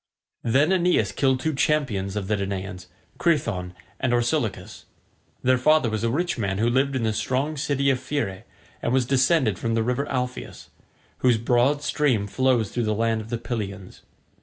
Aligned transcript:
Then 0.43 0.71
Aeneas 0.71 1.11
killed 1.11 1.39
two 1.41 1.53
champions 1.53 2.15
of 2.15 2.27
the 2.27 2.35
Danaans, 2.35 2.87
Crethon 3.19 3.75
and 3.99 4.13
Orsilochus. 4.13 4.85
Their 5.43 5.59
father 5.59 5.91
was 5.91 6.03
a 6.03 6.09
rich 6.09 6.39
man 6.39 6.57
who 6.57 6.71
lived 6.71 6.95
in 6.95 7.03
the 7.03 7.13
strong 7.13 7.55
city 7.55 7.91
of 7.91 7.99
Phere 7.99 8.45
and 8.81 8.93
was 8.93 9.05
descended 9.05 9.59
from 9.59 9.75
the 9.75 9.83
river 9.83 10.07
Alpheus, 10.09 10.71
whose 11.19 11.37
broad 11.37 11.83
stream 11.83 12.25
flows 12.25 12.71
through 12.71 12.85
the 12.85 12.95
land 12.95 13.21
of 13.21 13.29
the 13.29 13.37
Pylians. 13.37 14.01